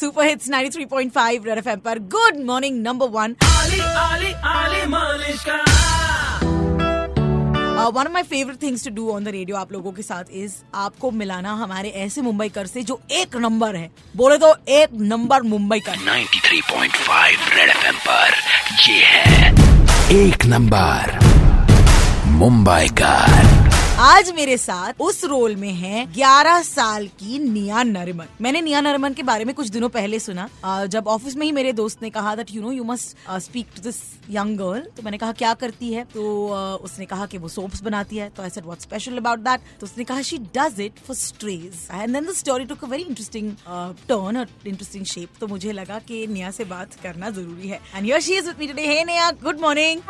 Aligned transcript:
Super 0.00 0.26
hits 0.26 0.48
93.5 0.50 1.44
red 1.46 1.58
FM 1.58 1.80
पर. 1.80 1.98
Good 2.14 2.44
morning 2.46 2.80
number 2.82 3.08
one 3.08 3.34
one 7.94 8.06
of 8.06 8.12
my 8.12 8.22
favourite 8.22 8.62
things 8.62 8.84
to 8.84 8.90
do 8.94 9.10
on 9.10 9.24
the 9.24 9.28
radio 9.28 9.56
आप 9.56 9.72
लोगों 9.72 9.92
के 9.92 10.02
साथ 10.02 10.24
is 10.32 10.52
आपको 10.74 11.10
मिलाना 11.10 11.52
हमारे 11.52 11.88
ऐसे 12.04 12.20
मुंबई 12.20 12.48
कर 12.48 12.66
से 12.66 12.82
जो 12.82 13.00
एक 13.10 13.36
नंबर 13.36 13.76
है। 13.76 13.90
बोले 14.16 14.38
तो 14.38 14.54
एक 14.68 14.88
नंबर 15.00 15.42
मुंबई 15.42 15.80
कर। 15.80 15.96
93.5 15.96 17.48
रेड 17.56 17.70
एफएम 17.70 17.96
पर. 18.08 18.34
ये 18.88 19.02
है 19.04 19.52
एक 20.16 20.46
नंबर 20.46 21.18
मुंबई 22.34 22.88
का 23.00 23.14
आज 23.94 24.30
मेरे 24.36 24.56
साथ 24.58 25.00
उस 25.00 25.24
रोल 25.24 25.54
में 25.56 25.72
है 25.72 26.04
11 26.12 26.62
साल 26.62 27.06
की 27.18 27.38
निया 27.38 27.82
नरमन। 27.82 28.28
मैंने 28.42 28.60
निया 28.60 28.80
नरमन 28.80 29.12
के 29.14 29.22
बारे 29.22 29.44
में 29.44 29.54
कुछ 29.54 29.68
दिनों 29.68 29.88
पहले 29.88 30.18
सुना। 30.18 30.48
जब 30.86 31.08
ऑफ़िस 31.08 31.36
में 31.36 31.44
ही 31.46 31.50
मेरे 31.52 31.72
दोस्त 31.72 32.02
ने 32.02 32.10
कहा 32.10 32.34
that 32.36 32.50
you 32.52 32.62
know 32.62 32.70
you 32.72 32.84
must 32.84 33.16
speak 33.42 33.66
to 33.76 33.82
this 33.82 34.00
young 34.30 34.56
girl 34.58 34.80
तो 34.96 35.02
मैंने 35.02 35.18
कहा 35.18 35.32
क्या 35.32 35.52
करती 35.54 35.92
है? 35.92 36.04
तो 36.04 36.48
उसने 36.84 37.06
कहा 37.06 37.26
कि 37.26 37.38
वो 37.38 37.48
सोप्स 37.48 37.82
बनाती 37.82 38.16
है। 38.16 38.28
तो 38.36 38.42
I 38.42 38.50
said 38.50 38.64
what 38.64 38.80
special 38.80 39.18
about 39.18 39.38
that 39.40 39.60
तो 39.80 39.86
उसने 39.86 40.04
कहा 40.04 40.22
she 40.22 40.38
does 40.56 40.80
it 40.80 40.98
for 41.06 41.16
strays 41.16 41.86
and 41.92 42.12
then 42.12 42.26
the 42.26 42.34
story 42.34 42.64
took 42.64 42.84
a 42.84 42.88
very 42.88 43.02
interesting 43.04 43.52
turn 44.08 44.46
interesting 44.66 45.04
shape 45.04 45.38
तो 45.40 45.46
मुझे 45.46 45.72
लगा 45.72 45.98
कि 46.08 46.26
निया 46.26 46.50
से 46.50 46.64
बात 46.64 46.94
करना 47.02 47.30
ज़रूरी 47.30 47.68
है। 47.68 47.80
And 47.94 48.04
here 48.04 48.20
she 48.20 48.34
is 48.34 48.48
with 48.48 48.58
me 48.58 48.66
today 48.66 48.86
hey 48.88 49.04
Nia 49.04 49.30
good 49.44 49.60
morning 49.60 50.00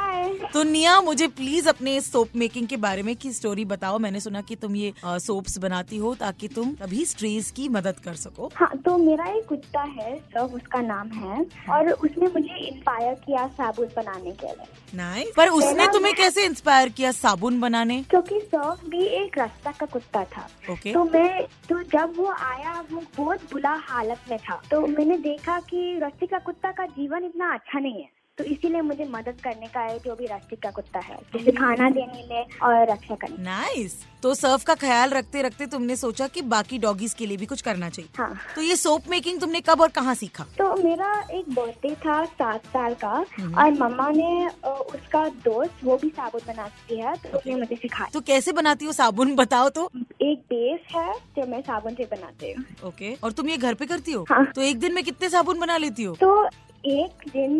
तो 0.52 0.62
निया 0.62 1.00
मुझे 1.02 1.28
प्लीज़ 1.36 1.68
अपने 1.68 2.00
सोप 2.00 2.36
मेकिंग 2.36 2.68
के 2.68 2.76
बारे 2.78 3.02
में 3.02 3.14
की 3.16 3.32
स्टोरी 3.32 3.64
बताओ 3.74 3.98
मैंने 3.98 4.20
सुना 4.20 4.40
कि 4.42 4.56
तुम 4.56 4.76
ये 4.76 4.92
सोप्स 5.04 5.58
बनाती 5.58 5.98
हो 5.98 6.14
ताकि 6.16 6.48
तुम 6.50 6.74
अभी 6.82 7.04
स्ट्रेस 7.06 7.50
की 7.50 7.68
मदद 7.70 7.98
कर 8.04 8.14
सको। 8.16 8.50
हाँ 8.56 8.70
तो 8.78 8.96
मेरा 8.98 9.24
एक 9.28 9.46
कुत्ता 9.48 9.82
है 9.82 10.16
सर्फ 10.16 10.54
उसका 10.54 10.80
नाम 10.82 11.08
है 11.10 11.44
और 11.70 11.90
उसने 11.90 12.26
मुझे 12.28 12.56
इंस्पायर 12.58 13.14
किया 13.24 13.46
साबुन 13.54 13.88
बनाने 13.96 14.32
के 14.32 14.46
लिए। 14.48 14.66
नाइस 14.94 15.32
पर 15.36 15.48
उसने 15.50 15.86
तुम्हें 15.92 16.14
कैसे 16.14 16.44
इंस्पायर 16.46 16.88
किया 16.90 17.10
साबुन 17.12 17.60
बनाने? 17.60 18.02
क्योंकि 18.10 18.40
सर्फ 18.44 18.84
भी 18.88 19.04
एक 19.16 19.38
रास्ता 19.38 19.72
का 19.72 19.86
कुत्ता 19.86 20.24
था। 20.26 20.48
ओके 20.72 20.92
तो 20.92 21.04
मैं 21.04 21.42
तो 21.68 21.82
जब 21.90 22.12
वो 22.16 22.26
आया 22.32 22.80
वो 22.92 23.02
बहुत 23.16 23.52
बुरा 23.52 23.74
हालत 23.82 24.30
में 24.30 24.38
था। 24.40 24.60
तो 24.70 24.86
मैंने 24.88 25.16
देखा 25.20 25.58
कि 25.70 25.98
रस्सी 26.02 26.26
का 26.26 26.38
कुत्ता 26.40 26.70
का 26.72 26.86
जीवन 26.92 27.24
इतना 27.24 27.52
अच्छा 27.54 27.78
नहीं 27.78 28.02
है। 28.02 28.08
तो 28.38 28.44
इसीलिए 28.44 28.80
मुझे 28.82 29.04
मदद 29.04 29.40
करने 29.40 29.66
का 29.74 29.80
है 29.80 29.98
जो 30.04 30.14
भी 30.14 30.26
रस्सी 30.26 30.56
का 30.56 30.70
कुत्ता 30.70 30.98
है 31.00 31.16
जैसे 31.34 31.52
खाना 31.52 31.88
देने 31.90 32.24
में 32.30 32.58
और 32.62 32.90
रक्षा 32.90 33.14
करने 33.14 33.42
नाइस 33.44 33.94
तो 34.22 34.32
सर्फ 34.34 34.64
का 34.64 34.74
ख्याल 34.74 35.10
रखते 35.10 35.42
रखते 35.42 35.66
तुमने 35.66 35.96
सोचा 35.96 36.26
कि 36.28 36.42
बाकी 36.52 36.78
डॉगीज 36.78 37.14
के 37.14 37.26
लिए 37.26 37.36
भी 37.36 37.46
कुछ 37.46 37.60
करना 37.62 37.88
चाहिए। 37.90 38.10
हाँ। 38.18 38.38
तो 38.54 38.62
ये 38.62 38.76
सोप 38.76 39.08
मेकिंग 39.10 39.40
तुमने 39.40 39.60
कब 39.60 39.80
और 39.80 39.88
कहाँ 39.90 40.14
सीखा? 40.14 40.44
तो 40.58 40.74
मेरा 40.76 41.12
एक 41.32 41.50
बर्थडे 41.54 41.94
था 41.96 42.24
सात 42.24 42.66
साल 42.66 42.94
का 43.04 43.12
और 43.12 43.70
मम्मा 43.72 44.08
ने 44.10 44.46
उसका 44.66 45.24
दोस्त 45.44 45.84
वो 45.84 45.96
भी 45.96 46.08
साबुन 46.10 46.40
बनाती 46.46 47.00
है 47.00 47.14
तो 47.16 47.36
उसने 47.38 47.54
मुझे 47.54 47.76
सिखाया। 47.76 48.10
तो 48.12 48.20
कैसे 48.22 48.52
बनाती 48.52 48.84
हो 48.84 48.92
साबुन 48.92 49.34
बताओ 49.36 49.68
तो। 49.70 49.90
एक 50.22 50.38
बेस 50.50 50.94
है 50.94 51.12
जो 51.36 51.46
मैं 51.46 51.60
साबुन 51.62 51.94
से 51.94 52.08
बनाती 52.10 52.52
हूँ। 52.52 52.64
ओके 52.88 53.14
और 53.14 53.32
तुम 53.32 53.48
ये 53.48 53.56
घर 53.56 53.74
पे 53.74 53.86
करती 53.86 54.12
हो? 54.12 54.24
हाँ। 54.30 54.44
तो 54.46 54.62
एक 54.62 54.80
दिन 54.80 54.94
में 54.94 55.04
कितने 55.04 55.28
साबुन 55.28 55.60
बना 55.60 55.76
लेती 55.76 56.02
हो? 56.02 56.14
तो 56.14 56.48
एक 56.86 57.22
दिन 57.32 57.52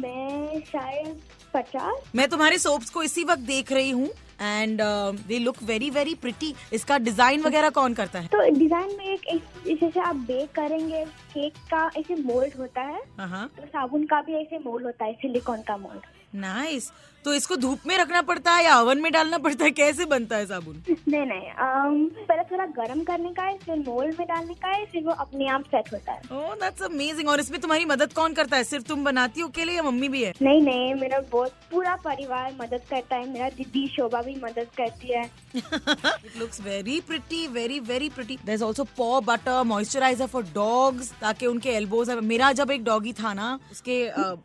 मैं 0.00 0.60
शायद 0.66 1.20
पचास 1.54 2.10
मैं 2.16 2.28
तुम्हारे 2.28 2.58
सोप्स 2.58 2.90
को 2.90 3.02
इसी 3.02 3.24
वक्त 3.24 3.42
देख 3.46 3.72
रही 3.72 3.90
हूँ 3.90 4.08
and 4.42 4.80
they 5.28 5.38
look 5.38 5.62
very 5.62 5.90
very 5.90 6.14
pretty 6.14 6.54
इसका 6.72 6.98
डिज़ाइन 6.98 7.42
वगैरह 7.42 7.70
कौन 7.70 7.94
करता 7.94 8.18
है? 8.18 8.26
तो 8.26 8.40
डिज़ाइन 8.58 8.96
में 8.98 9.04
एक 9.06 9.76
जैसे 9.80 10.00
आप 10.00 10.16
बेक 10.30 10.50
करेंगे 10.52 11.04
केक 11.34 11.56
का 11.70 11.90
ऐसे 11.96 12.14
मोल्ड 12.22 12.58
होता 12.58 12.82
है 12.82 13.02
हाँ 13.18 13.48
तो 13.56 13.66
साबुन 13.66 14.06
का 14.06 14.20
भी 14.22 14.34
ऐसे 14.34 14.58
मोल्ड 14.58 14.86
होता 14.86 15.04
है 15.04 15.12
सिलिकॉन 15.22 15.62
का 15.68 15.76
मोल्ड 15.76 16.06
नाइस 16.40 16.90
तो 17.24 17.34
इसको 17.34 17.56
धूप 17.56 17.86
में 17.86 17.96
रखना 17.98 18.20
पड़ता 18.22 18.52
है 18.52 18.64
या 18.64 18.80
ओवन 18.80 19.00
में 19.00 19.10
डालना 19.12 19.38
पड़ता 19.38 19.64
है? 19.64 19.70
कैसे 19.70 20.04
बनता 20.04 20.36
है 20.36 20.46
साबुन? 20.46 20.82
नहीं 20.88 21.26
नहीं 21.26 22.08
पहले 22.28 22.42
थोड़ा 22.42 22.66
गर्म 22.78 23.02
करने 23.04 23.30
का 23.34 23.42
है 23.42 23.56
फिर 23.58 23.78
मोल्ड 23.78 24.18
में 24.18 24.26
डालने 24.28 24.54
का 24.54 24.68
है 24.68 24.84
फिर 24.84 25.02
वो 25.04 25.12
अपने 25.24 25.48
आप 25.48 25.64
सेट 25.64 25.92
होता 25.92 26.12
है। 26.12 26.20
ओह 26.32 26.54
दैट्स 26.54 26.82
अमेजिंग 26.82 27.28
और 27.28 27.40
इसमें 27.40 27.60
तुम्हारी 27.60 27.84
मदद 27.84 28.12
कौन 28.12 28.34
करता 28.34 28.56
है? 28.56 28.64
सिर्फ़ 28.64 28.84
तुम 28.84 29.04
बनाती 29.04 29.40
हो 29.40 29.48
अकेले 29.48 29.72
या 29.72 29.82
मम्मी 29.82 30.08
भी 30.08 30.22
है? 30.24 30.32
नहीं 30.42 30.62
नहीं 30.62 30.94
मेरा 30.94 31.20
बहुत 31.32 31.52
पूरा 31.70 31.94
परिवार 32.04 32.52
मदद 32.60 32.82
करता 32.90 33.16
है 33.16 33.30
मेरा 33.32 33.48
दीदी 33.48 33.86
शोभा 33.88 34.22
भी 34.22 34.34
मदद 34.44 34.68
करती 34.76 35.12
है। 35.12 35.24
It 35.54 36.36
looks 36.38 36.60
very 36.60 37.00
pretty, 37.08 37.46
very 37.56 37.78
very 37.90 38.08
pretty. 38.10 38.38
There's 38.46 38.62
also 38.68 38.84
paw 39.00 39.20
butter, 39.30 39.58
moisturizer 39.72 40.28
for 40.28 40.42
dogs 40.58 41.12
ताकि 41.20 41.46
उनके 41.46 41.70
एल्बोज 41.70 42.10
मेरा 42.24 42.52
जब 42.52 42.70
एक 42.70 42.84
डॉगी 42.84 43.12
था 43.12 43.34
ना 43.34 43.58
उसके 43.72 43.98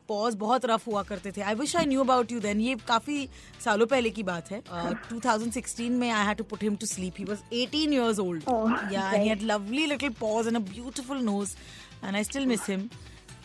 पॉज 0.10 0.36
बहुत 0.36 0.66
रफ 0.66 0.88
हुआ 0.88 1.04
करते 1.04 1.32
थे। 1.38 1.42
I 1.42 1.56
wish 1.56 1.76
I 1.76 1.86
knew 1.86 2.04
about 2.04 2.32
you 2.32 2.40
then 2.40 2.68
ये 2.70 2.76
काफ़ी 2.88 3.28
सालों 3.66 3.86
पहले 3.94 4.10
की 4.18 4.24
बात 4.24 4.52
है। 4.52 4.62
uh, 4.64 4.96
2016 5.12 5.90
में 6.00 6.10
I 6.12 6.26
had 6.26 6.38
to 6.38 6.44
put 6.54 6.64
him 6.64 6.76
to 6.76 6.86
sleep 6.96 7.20
he 7.20 7.26
was 7.30 7.44
18 7.62 7.94
years 8.00 8.24
old. 8.26 8.50
Oh, 8.56 8.64
yeah 8.96 9.14
and 9.14 9.24
he 9.24 9.30
had 9.36 9.46
lovely 9.54 9.86
little 9.94 10.18
paws 10.24 10.52
and 10.54 10.62
a 10.64 10.66
beautiful 10.74 11.24
nose 11.30 11.56
and 12.04 12.22
I 12.24 12.28
still 12.32 12.52
miss 12.56 12.68
him. 12.74 12.90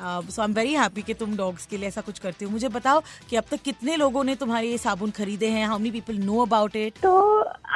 So 0.02 0.40
I 0.42 0.44
am 0.48 0.52
very 0.54 0.72
happy 0.74 1.02
कि 1.08 1.14
तुम 1.14 1.36
dogs 1.36 1.66
के 1.66 1.76
लिए 1.76 1.88
ऐसा 1.88 2.00
कुछ 2.06 2.18
करते 2.18 2.44
हो। 2.44 2.50
मुझे 2.50 2.68
बताओ 2.76 3.02
कि 3.30 3.36
अब 3.36 3.44
तक 3.50 3.60
कितने 3.64 3.96
लोगों 3.96 4.24
ने 4.24 4.34
तुम्हारे 4.36 4.70
ये 4.70 4.78
साबुन 4.78 5.10
खरीदे 5.18 5.48
हैं? 5.48 5.66
How 5.66 5.78
many 5.78 5.90
people 5.90 6.16
know 6.24 6.40
about 6.44 6.76
it 6.76 6.98
तो 7.02 7.12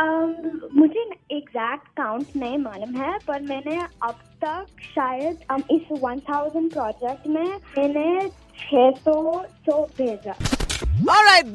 अम, 0.05 0.35
मुझे 0.79 1.05
एग्जैक्ट 1.37 1.89
काउंट 2.01 2.37
नहीं 2.37 2.59
मालूम 2.59 2.97
है 3.03 3.17
पर 3.27 3.43
मैंने 3.51 3.79
अब 4.09 4.21
तक 4.45 4.83
शायद 4.95 5.45
अम, 5.51 5.63
इस 5.71 5.93
1000 6.03 6.69
प्रोजेक्ट 6.73 7.27
में 7.27 7.45
मैंने 7.79 8.29
600 8.65 9.45
सौ 9.69 9.83
भेजा। 9.99 10.35
Alright, 10.79 11.47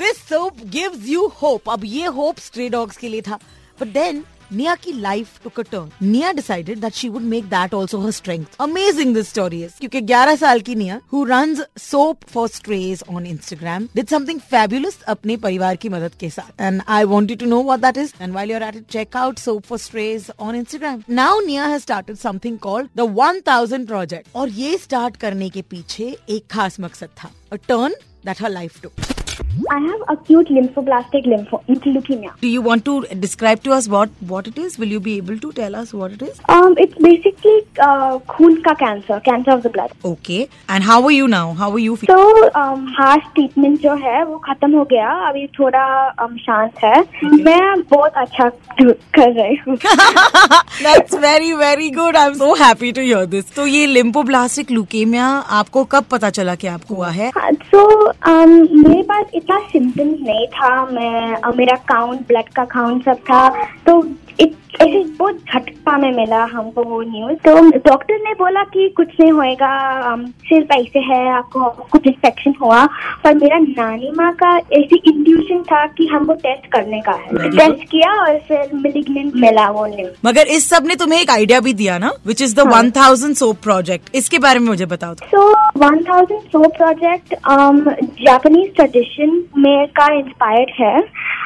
साल 10.35 10.59
की 10.59 10.75
निया 10.75 11.01
हु 11.13 11.23
रन्स 11.23 11.61
अपने 15.07 15.37
परिवार 15.37 15.75
की 15.75 15.89
मदद 15.89 16.11
के 16.19 16.29
साथ. 16.29 16.61
And 16.61 16.81
I 16.87 17.03
want 17.03 17.39
to 17.39 17.45
know 17.45 17.61
what 17.61 17.79
that 17.79 17.97
is 17.97 18.13
and 18.21 18.31
while 18.31 18.51
you 18.51 18.57
at 18.57 18.75
it 18.75 18.85
check 18.87 19.17
out 19.17 19.39
soap 19.39 19.63
for 19.63 19.77
strays 19.77 20.31
on 20.39 20.55
Instagram 20.55 21.03
now 21.09 21.39
Nia 21.39 21.65
has 21.65 21.81
started 21.81 22.15
something 22.15 22.59
called 22.59 22.89
the 22.95 22.99
1000 22.99 23.87
project 23.87 24.27
और 24.35 24.49
ये 24.49 24.77
स्टार्ट 24.77 25.17
करने 25.17 25.49
के 25.49 25.61
पीछे 25.61 26.17
एक 26.29 26.47
खास 26.51 26.79
मकसद 26.79 27.09
था. 27.23 27.31
A 27.53 27.55
turn 27.55 27.95
that 28.23 28.37
her 28.39 28.49
life 28.49 28.81
took. 28.81 28.93
I 29.69 29.79
have 29.79 30.01
acute 30.09 30.47
lymphoblastic 30.47 31.25
lympho 31.25 31.61
leukemia. 31.67 32.31
Do 32.41 32.47
you 32.47 32.61
want 32.61 32.85
to 32.85 33.01
describe 33.25 33.63
to 33.63 33.71
us 33.71 33.87
what 33.87 34.09
what 34.27 34.47
it 34.47 34.57
is? 34.57 34.77
Will 34.79 34.87
you 34.87 34.99
be 34.99 35.17
able 35.17 35.37
to 35.37 35.51
tell 35.51 35.75
us 35.75 35.93
what 35.93 36.11
it 36.13 36.21
is? 36.21 36.39
Um, 36.49 36.75
it's 36.77 36.95
basically 36.95 37.57
uh, 37.79 38.19
खून 38.33 38.55
का 38.67 38.77
cancer, 38.79 39.19
cancer 39.19 39.51
of 39.51 39.63
the 39.63 39.69
blood. 39.69 39.91
Okay. 40.03 40.49
And 40.67 40.83
how 40.83 41.03
are 41.03 41.11
you 41.11 41.27
now? 41.27 41.53
How 41.53 41.71
are 41.71 41.79
you 41.79 41.97
तो 41.97 42.17
feeling? 42.17 42.49
um, 42.61 42.87
heart 42.97 43.23
treatment 43.35 43.79
जो 43.81 43.95
है 44.05 44.23
वो 44.25 44.37
खत्म 44.47 44.71
हो 44.77 44.83
गया 44.93 45.11
अभी 45.29 45.45
थोड़ा 45.59 45.85
um, 46.25 46.37
शांत 46.45 46.83
है 46.83 47.01
मैं 47.43 47.81
बहुत 47.91 48.13
अच्छा 48.23 48.49
कर 48.89 49.31
रही 49.41 49.55
हूँ 49.67 49.77
That's 50.83 51.15
very 51.27 51.53
very 51.53 51.89
good. 51.91 52.15
I'm 52.15 52.35
so 52.35 52.53
happy 52.55 52.91
to 52.93 53.05
hear 53.09 53.25
this. 53.35 53.53
तो 53.55 53.67
ये 53.67 53.85
लिम्फोब्लास्टिक 53.87 54.71
ल्यूकेमिया 54.71 55.27
आपको 55.61 55.83
कब 55.93 56.03
पता 56.11 56.29
चला 56.39 56.55
कि 56.55 56.67
आपको 56.67 56.95
हुआ 56.95 57.09
है? 57.09 57.31
हाँ, 57.37 57.51
तो 57.53 58.11
um, 58.11 58.49
मेरे 58.87 59.01
पास 59.11 59.25
इतना 59.43 59.57
सिम्टम्स 59.71 60.19
नहीं 60.21 60.45
था 60.47 60.69
मैं 60.85 61.55
मेरा 61.57 61.75
काउंट 61.87 62.27
ब्लड 62.27 62.49
का 62.55 62.63
काउंट 62.65 63.05
सब 63.05 63.17
था 63.29 63.47
तो 63.87 64.03
इत- 64.39 64.61
ऐसे 64.83 65.03
बहुत 65.17 65.37
झटका 65.53 65.97
में 65.97 66.11
मिला 66.11 66.43
हमको 66.51 66.83
वो 66.83 67.01
न्यूज़ 67.01 67.35
तो 67.45 67.55
डॉक्टर 67.89 68.19
ने 68.23 68.33
बोला 68.39 68.63
कि 68.73 68.87
कुछ 68.97 69.07
नहीं 69.19 69.31
होएगा 69.31 69.71
सिर्फ़ 70.49 70.73
ऐसे 70.73 70.99
है 71.01 71.27
आपको 71.33 71.69
कुछ 71.91 72.07
इन्फेक्शन 72.07 72.53
हुआ। 72.61 72.85
पर 73.23 73.35
मेरा 73.35 73.57
नानी 73.59 74.11
माँ 74.17 74.31
का 74.41 74.55
ऐसी 74.73 75.01
इंट्यूशन 75.07 75.61
था 75.63 75.85
कि 75.97 76.07
हमको 76.07 76.33
टेस्ट 76.43 76.65
करने 76.73 77.01
का 77.01 77.11
है। 77.13 77.49
टेस्ट 77.49 77.83
किया 77.91 78.11
और 78.23 78.37
फिर 78.47 78.69
मिलिग्नेंट 78.75 79.35
मिला 79.35 79.69
वो 79.69 79.85
न्यूज़ 79.85 80.11
मगर 80.25 80.47
इस 80.55 80.69
सबने 80.69 80.95
तुम्हें 80.95 81.19
एक 81.21 81.29
आइडिया 81.29 81.59
भी 81.59 81.73
दिया 81.73 81.97
ना 81.97 82.11
which 82.27 82.41
is 82.41 82.55
the 82.55 82.67
one 82.73 82.91
thousand 82.91 83.35
soap 83.35 83.57
project 83.63 84.15
इसके 84.15 84.39
बारे 84.39 84.59
में 84.59 84.67
मुझे 84.67 84.85
बताओ 84.85 85.13
तो। 85.13 85.25
So 85.33 85.41
1000 85.81 86.31
Soap 86.53 86.75
project 86.77 87.33
Japanese 88.23 88.75
tradition 88.75 89.43
में 89.57 89.87
का 89.97 90.07
इंस्पायर्ड 90.13 90.71
है। 90.79 90.97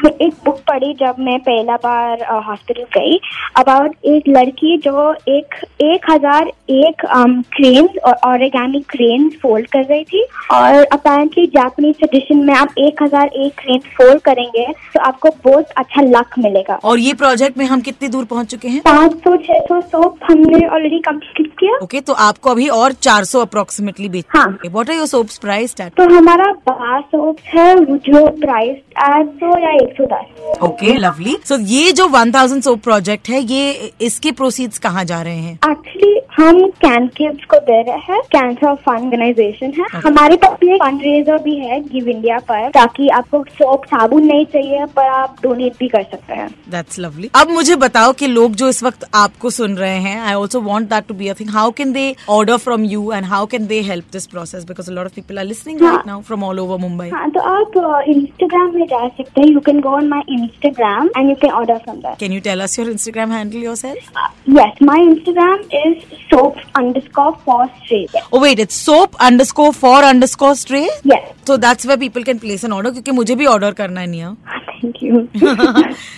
एक 0.08 0.34
बुक 0.46 0.58
पढ़ी 0.68 0.94
जब 0.94 1.16
मैं 1.20 1.38
पहला 1.40 1.76
बार 1.84 2.24
हॉस्पिटल 2.48 2.84
गई। 2.98 3.20
अबाउट 3.58 3.96
एक 4.06 4.24
लड़की 4.28 4.78
जो 4.78 5.12
एक 5.30 5.56
एक 5.84 6.10
हज़ार 6.10 6.52
एक 6.72 7.06
क्रेन 7.54 7.88
और 8.06 8.14
ऑरिगेमी 8.26 8.80
क्रेन्स 8.90 9.36
फोल्ड 9.42 9.68
कर 9.68 9.84
रही 9.84 10.04
थी 10.04 10.26
और 10.54 10.84
अपेरेंटली 10.94 11.46
जापानीज 11.48 11.96
ट्रेडिशन 11.98 12.44
में 12.46 12.54
आप 12.56 12.74
एक 12.80 13.04
हज़ार 13.04 13.32
एक 13.38 13.54
क्रेन 13.60 13.80
फोल्ड 13.98 14.22
करेंगे 14.22 14.66
तो 14.94 15.00
आपको 15.02 15.30
बहुत 15.44 15.72
अच्छा 15.78 16.02
लक 16.04 16.38
मिलेगा 16.40 16.80
और 16.84 17.00
ये 17.00 17.14
प्रोजेक्ट 17.16 17.58
में 17.58 17.66
हम 17.66 17.82
कितनी 17.82 18.10
दूर 18.10 18.26
पहुँच 18.26 18.52
चुके 18.52 18.68
हैं 18.68 18.82
पाँच 18.82 19.18
सौ 19.18 19.36
छह 19.38 19.60
सौ 19.68 19.80
सोप 19.88 20.20
हमने 20.30 20.66
ऑलरेडी 20.68 21.00
कंप्लीट 21.00 21.52
किया 21.60 21.78
ओके 21.84 22.02
तो 22.02 22.14
आपको 22.22 22.50
अभी 22.50 22.68
और 22.72 22.94
400 23.02 23.42
अप्रोक्सीमेटली 23.42 24.10
बेच 24.10 24.26
हाँ। 24.30 24.48
What 24.66 24.90
are 24.90 24.96
your 24.96 25.08
soaps 25.08 25.38
price 25.38 25.76
तो 25.78 26.10
हमारा 26.16 26.52
बार 26.68 27.02
सोप 27.02 27.38
है 27.48 27.74
जो 27.98 28.26
प्राइस 28.38 28.78
आठ 29.00 29.28
सौ 29.40 29.58
या 29.60 29.72
एक 29.76 29.94
सौ 29.98 30.06
दस 30.06 30.60
ओके 30.64 30.94
लवली 30.98 31.36
सो 31.46 31.58
ये 31.68 31.92
जो 31.92 32.08
1000 32.10 32.62
सोप 32.62 32.82
प्रोजेक्ट 32.84 33.17
है 33.30 33.42
ये 33.44 33.92
इसके 34.02 34.32
प्रोसीड्स 34.34 34.80
कहाँ 34.80 35.04
जा 35.06 35.22
रहे 35.22 35.38
हैं? 35.38 35.54
एक्चुअली 35.70 36.16
हम 36.38 36.66
कैन 36.82 37.08
किड्स 37.08 37.46
को 37.46 37.58
दे 37.62 37.82
रहे 37.84 38.14
हैं 38.14 38.22
कैंसर 38.32 38.76
फंड 38.76 39.04
ऑर्गेनाइजेशन 39.04 39.72
है। 39.78 39.86
Okay. 39.86 40.06
हमारे 40.06 40.36
पास 40.38 40.58
भी 40.60 40.74
एक 40.74 40.82
फंड 40.84 41.02
रेजर 41.02 41.38
भी 41.44 41.56
है 41.58 41.80
गिव 41.84 42.08
इंडिया 42.10 42.38
पर 42.50 42.70
ताकि 42.72 43.08
आपको 43.10 43.44
सोप 43.52 43.86
साबुन 43.86 44.26
नहीं 44.26 44.46
चाहिए 44.46 44.86
पर 44.96 45.08
आप 45.10 45.36
डोनेट 45.44 45.74
भी 45.80 45.88
कर 45.88 46.04
सकते 46.04 46.34
हैं। 46.34 46.48
दैट्स 46.72 47.00
लवली 47.00 47.30
अब 47.36 47.50
मुझे 47.52 47.76
बताओ 47.76 48.12
कि 48.14 48.28
लोग 48.28 48.56
जो 48.56 48.70
इस 48.70 48.84
वक्त 48.84 49.06
आपको 49.16 49.50
सुन 49.50 49.76
रहे 49.78 49.98
हैं 50.00 50.20
I 50.20 50.34
also 50.34 50.62
want 50.62 50.90
that 50.90 51.08
to 51.08 51.14
be 51.14 51.28
a 51.28 51.34
thing 51.40 51.50
how 51.50 51.72
can 51.78 51.92
they 51.94 52.06
order 52.30 52.58
from 52.58 52.84
you 52.86 53.12
and 53.12 53.26
how 53.26 53.46
can 53.46 53.68
they 53.68 53.80
help 53.90 54.06
this 54.14 54.26
process 54.28 54.64
because 54.64 54.92
lot 54.92 55.06
of 55.06 55.16
people 55.16 55.40
are 55.40 55.46
listening. 55.46 55.82
Right 55.82 56.08
now 56.08 56.22
from 56.22 56.44
all 56.44 56.60
over 56.60 56.78
Mumbai 56.80 57.10
हाँ 57.10 57.30
तो 57.30 57.40
आप 57.54 58.04
Instagram 58.08 58.76
में 58.76 58.86
जा 58.86 59.08
सकते 59.08 59.42
हैं। 59.42 59.48
You 59.48 59.60
can 59.62 59.80
go 59.82 59.96
on 59.98 60.08
my 60.10 60.36
Instagram 60.36 61.10
and 61.18 61.30
you 61.30 61.36
can 61.42 61.52
order 61.52 61.78
from 61.78 61.98
that 61.98 62.20
can 62.20 62.32
you 62.32 62.42
tell 62.42 62.62
us 62.64 62.80
your 62.80 62.90
Instagram 62.98 63.32
handle 63.32 63.64
yourself 63.86 64.12
yes 64.58 64.78
my 64.88 64.98
instagram 65.06 65.64
is 65.78 66.04
soap 66.34 66.60
underscore 66.82 67.32
for 67.48 67.58
straight 67.80 68.14
Oh 68.36 68.40
wait, 68.44 68.60
it's 68.66 68.78
soap 68.90 69.16
underscore 69.30 69.72
for 69.80 69.96
underscore 70.12 70.52
stray. 70.62 70.86
yes 71.12 71.34
So 71.50 71.56
that's 71.64 71.86
where 71.90 71.98
people 72.04 72.26
can 72.30 72.40
place 72.46 72.64
an 72.70 72.74
order 72.78 72.92
क्योंकि 72.98 73.12
मुझे 73.20 73.36
भी 73.42 73.46
order 73.56 73.74
करना 73.82 74.02
है 74.02 74.08
निया. 74.14 74.36
thank 74.80 75.02
you 75.08 75.22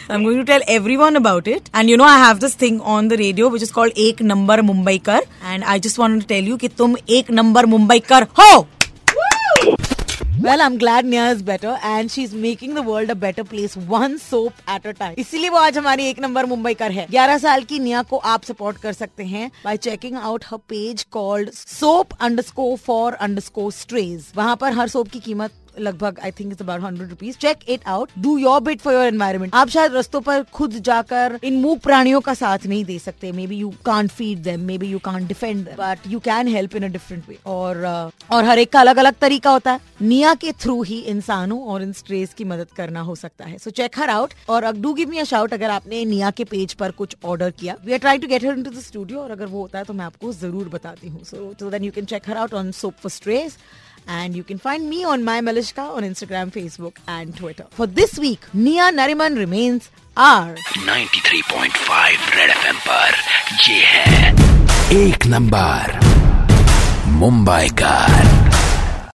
I'm 0.10 0.24
going 0.28 0.38
to 0.40 0.46
tell 0.52 0.64
everyone 0.78 1.20
about 1.22 1.48
it. 1.56 1.70
And 1.74 1.90
you 1.94 1.98
know 2.02 2.08
I 2.14 2.18
have 2.24 2.40
this 2.46 2.56
thing 2.64 2.80
on 2.96 3.08
the 3.14 3.18
radio 3.24 3.50
which 3.56 3.66
is 3.68 3.72
called 3.78 3.98
एक 4.08 4.22
number 4.32 4.62
Mumbai 4.72 4.98
कर 5.10 5.22
and 5.54 5.70
I 5.76 5.78
just 5.88 6.02
wanted 6.04 6.22
to 6.26 6.28
tell 6.34 6.52
you 6.52 6.58
कि 6.64 6.68
तुम 6.82 6.96
एक 7.20 7.32
number 7.42 7.66
Mumbai 7.76 8.00
कर 8.12 8.24
हो. 8.40 8.52
Well 10.40 10.62
I 10.62 10.66
am 10.66 10.76
glad 10.78 11.06
Nia 11.06 11.32
is 11.32 11.44
better 11.44 11.78
and 11.86 12.10
she 12.10 12.24
is 12.24 12.36
making 12.36 12.76
the 12.76 12.84
world 12.86 13.12
a 13.12 13.14
better 13.14 13.44
place 13.44 13.74
one 13.88 14.16
soap 14.18 14.70
at 14.70 14.86
a 14.88 14.92
time 15.00 15.16
इसीलिए 15.20 15.50
वो 15.50 15.58
आज 15.58 15.78
हमारी 15.78 16.06
एक 16.06 16.20
नंबर 16.20 16.46
मुंबई 16.46 16.74
कर 16.74 16.92
है। 16.92 17.06
ग्यारह 17.12 17.38
साल 17.38 17.64
की 17.64 17.80
निया 17.80 18.04
को 18.04 18.18
आप 18.26 18.44
सपोर्ट 18.44 18.78
कर 18.78 18.94
सकते 18.94 19.24
हैं 19.24 19.50
by 19.66 19.78
checking 19.78 20.18
out 20.18 20.44
her 20.46 20.58
page 20.70 21.04
called 21.12 21.50
soap 21.52 22.14
underscore 22.44 22.76
for 22.86 23.14
underscore 23.42 23.70
strays 23.72 24.32
वहाँ 24.36 24.56
पर 24.62 24.74
हर 24.74 24.88
सोप 24.88 25.08
की 25.08 25.20
कीमत 25.20 25.52
लगभग 25.80 26.20
I 26.24 26.32
think 26.40 26.52
it's 26.52 26.62
about 26.62 26.82
hundred 26.84 27.10
rupees 27.10 27.38
check 27.38 27.70
it 27.70 27.88
out 27.88 28.10
do 28.20 28.38
your 28.38 28.62
bit 28.62 28.82
for 28.82 28.94
your 28.94 29.06
environment 29.06 29.56
आप 29.56 29.70
शायद 29.70 29.94
रस्तों 29.96 30.22
पर 30.22 30.44
खुद 30.54 30.74
जाकर 30.86 31.40
इन 31.44 31.60
मूक 31.62 31.80
प्राणियों 31.84 32.22
का 32.22 32.34
साथ 32.34 32.66
नहीं 32.66 32.84
दे 32.86 32.98
सकते. 33.00 33.32
Maybe 33.48 33.58
you 33.58 33.70
can't 33.86 34.12
feed 34.12 34.42
them 34.44 34.62
maybe 34.78 34.88
you 34.88 35.00
can't 35.06 35.28
defend 35.28 35.68
but 35.80 36.08
you 36.08 36.20
can 36.22 36.48
help 36.48 36.76
in 36.76 36.84
a 36.84 36.88
different 36.88 37.30
way 37.30 37.38
और 37.48 37.84
uh, 37.84 38.34
और 38.34 38.46
हर 38.46 38.60
एक 38.60 38.72
का 38.74 38.80
अलग 38.80 38.98
अलग 38.98 39.14
तरीका 39.22 39.52
होता 39.52 39.72
है. 39.72 39.80
निया 40.02 40.34
के 40.36 40.52
थ्रू 40.62 40.82
ही 40.84 41.00
इंसानों 41.12 41.60
और 41.64 41.82
इन 41.84 41.92
स्ट्रेस 41.94 42.34
की 42.34 42.44
मदद 42.46 42.68
करना 42.78 43.02
हो 43.02 43.16
सकता 43.16 43.46
है. 43.46 43.58
सो 43.58 43.70
चेक 43.72 44.00
हर 44.00 44.10
आउट 44.10 44.34
और 44.50 44.72
do 44.74 44.94
give 44.94 45.10
me 45.10 45.18
a 45.18 45.24
shout 45.24 45.54
अगर 45.54 45.70
आपने 45.70 46.04
निया 46.06 46.32
के 46.32 46.44
पेज 46.46 46.74
पर 46.74 46.92
कुछ 46.92 47.16
ऑर्डर 47.26 47.52
किया. 47.60 47.76
We 47.86 47.94
are 47.94 48.00
try 48.00 48.18
to 48.18 48.28
get 48.28 48.46
her 48.46 48.54
into 48.64 48.72
the 48.72 48.80
studio 48.82 49.20
और 49.20 49.32
अगर 49.32 49.46
वो 49.46 49.62
होता 49.62 49.80
है 49.80 49.86
तो 49.86 49.94
मैं 49.94 50.06
आपको 50.06 50.32
ज़रूर 50.34 50.70
बताती 50.70 51.08
हूँ. 51.08 51.24
So 51.24 51.70
then 51.70 51.84
you 51.84 51.92
can 51.92 52.06
check 52.06 52.30
her 52.30 52.38
out 52.38 52.54
on 52.54 52.72
soap 52.72 52.96
for 53.04 53.12
strays 53.12 53.58
And 54.09 54.37
you 54.37 54.45
can 54.45 54.59
find 54.59 54.89
me 54.89 55.03
on 55.05 55.25
My 55.25 55.41
Malishka 55.41 55.85
on 55.97 56.03
Instagram, 56.03 56.51
Facebook, 56.53 56.97
and 57.09 57.35
Twitter. 57.37 57.67
For 57.71 57.87
this 57.87 58.19
week, 58.19 58.41
Nia 58.53 58.91
Nariman 58.93 59.39
remains 59.39 59.91
our 60.17 60.55
93.5 60.55 62.35
Red 62.37 62.51
FM 62.51 62.77
पर 62.89 63.15
ये 63.69 63.81
है 63.95 64.33
एक 64.99 65.27
number 65.27 65.99
Mumbai 67.23 67.69
का 67.83 67.95